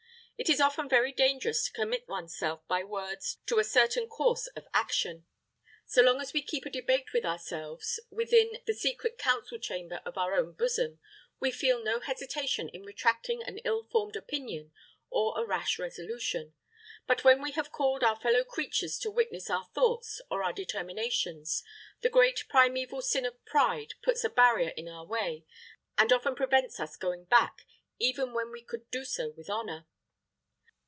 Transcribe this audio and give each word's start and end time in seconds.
It 0.43 0.49
is 0.49 0.59
often 0.59 0.89
very 0.89 1.11
dangerous 1.11 1.65
to 1.65 1.71
commit 1.71 2.07
one's 2.07 2.35
self 2.35 2.67
by 2.67 2.83
words 2.83 3.37
to 3.45 3.59
a 3.59 3.63
certain 3.63 4.07
course 4.07 4.47
of 4.55 4.67
action. 4.73 5.27
So 5.85 6.01
long 6.01 6.19
as 6.19 6.33
we 6.33 6.41
keep 6.41 6.65
a 6.65 6.71
debate 6.71 7.13
with 7.13 7.23
ourselves 7.23 7.99
within 8.09 8.57
the 8.65 8.73
secret 8.73 9.19
council 9.19 9.59
chamber 9.59 10.01
of 10.03 10.17
our 10.17 10.33
own 10.33 10.53
bosom, 10.53 10.99
we 11.39 11.51
feel 11.51 11.83
no 11.83 11.99
hesitation 11.99 12.69
in 12.69 12.81
retracting 12.81 13.43
an 13.43 13.59
ill 13.59 13.83
formed 13.83 14.15
opinion 14.15 14.73
or 15.11 15.39
a 15.39 15.45
rash 15.45 15.77
resolution; 15.77 16.55
but 17.05 17.23
when 17.23 17.39
we 17.39 17.51
have 17.51 17.71
called 17.71 18.03
our 18.03 18.19
fellow 18.19 18.43
creatures 18.43 18.97
to 18.97 19.11
witness 19.11 19.47
our 19.47 19.65
thoughts 19.75 20.21
or 20.31 20.43
our 20.43 20.53
determinations, 20.53 21.61
the 22.01 22.09
great 22.09 22.45
primeval 22.49 23.03
sin 23.03 23.27
of 23.27 23.45
pride 23.45 23.93
puts 24.01 24.23
a 24.23 24.29
barrier 24.29 24.69
in 24.69 24.87
our 24.87 25.05
way, 25.05 25.45
and 25.99 26.11
often 26.11 26.33
prevents 26.33 26.79
us 26.79 26.97
going 26.97 27.25
back, 27.25 27.67
even 27.99 28.33
when 28.33 28.51
we 28.51 28.63
could 28.63 28.89
do 28.89 29.05
so 29.05 29.29
with 29.37 29.47
honor. 29.47 29.85